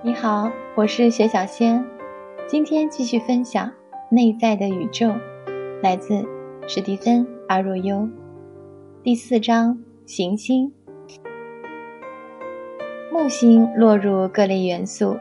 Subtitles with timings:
[0.00, 1.84] 你好，我是雪小仙，
[2.46, 3.66] 今天继续分享
[4.08, 5.06] 《内在的宇宙》，
[5.82, 6.24] 来自
[6.68, 8.08] 史蒂芬·阿若优，
[9.02, 9.76] 第四章
[10.06, 10.72] 行星。
[13.10, 15.16] 木星落入各类元素，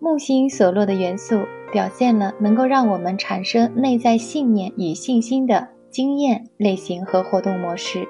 [0.00, 1.38] 木星所落的元素
[1.70, 8.08] 表现了能够让我们产生内在信念与信心的经验类型和活动模式。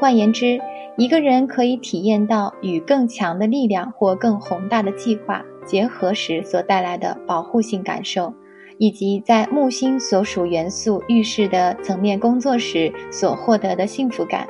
[0.00, 0.60] 换言之，
[0.98, 8.32] 一个人可以体验到与更强的力量或更宏大的计划结合时所带来的保护性感受，
[8.78, 14.46] 以及在木星所属元素预示的层面工作时所获得的幸福感。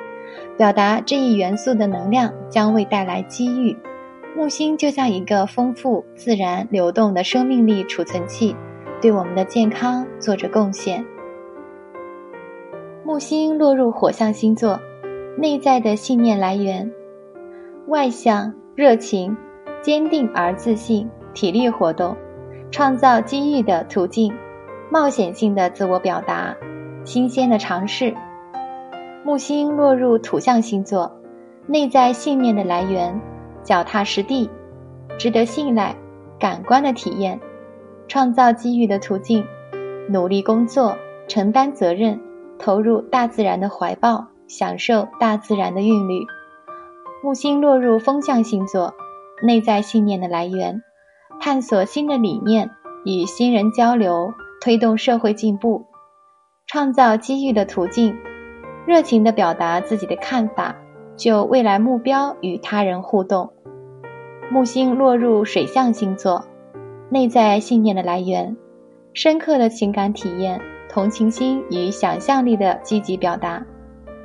[0.56, 3.76] 表达这一元素的能量将会带来机遇。
[4.36, 8.54] 木星就像一个丰富、自然、流动的生命力储存器，
[9.00, 11.04] 对我们的健康做着贡献。
[13.04, 14.78] 木星落入火象星座。
[15.38, 16.90] 内在的信念来源：
[17.88, 19.36] 外向、热情、
[19.82, 22.16] 坚定而自信、体力活动、
[22.70, 24.32] 创造机遇的途径、
[24.90, 26.56] 冒险性的自我表达、
[27.04, 28.14] 新鲜的尝试。
[29.22, 31.20] 木星落入土象星座，
[31.66, 33.20] 内在信念的来源：
[33.62, 34.48] 脚踏实地、
[35.18, 35.94] 值得信赖、
[36.38, 37.38] 感官的体验、
[38.08, 39.44] 创造机遇的途径、
[40.08, 40.96] 努力工作、
[41.28, 42.18] 承担责任、
[42.58, 44.26] 投入大自然的怀抱。
[44.48, 46.24] 享受大自然的韵律。
[47.22, 48.94] 木星落入风象星座，
[49.42, 50.82] 内在信念的来源：
[51.40, 52.70] 探索新的理念，
[53.04, 55.86] 与新人交流，推动社会进步，
[56.66, 58.16] 创造机遇的途径，
[58.86, 60.76] 热情地表达自己的看法，
[61.16, 63.52] 就未来目标与他人互动。
[64.50, 66.44] 木星落入水象星座，
[67.10, 68.56] 内在信念的来源：
[69.12, 73.66] 深刻的情感体验，同情心与想象力的积极表达。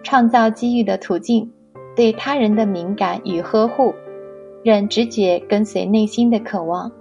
[0.04, 1.52] 创造机遇的途径，
[1.96, 3.94] 对他人的敏感与呵护，
[4.64, 6.92] 任直觉跟随内心的渴望。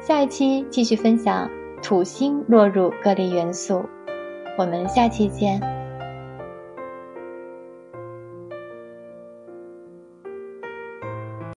[0.00, 1.50] 下一期继续分享
[1.82, 3.82] 土星落入各类元素，
[4.56, 5.60] 我们下期见。